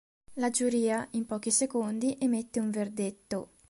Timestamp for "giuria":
0.49-1.07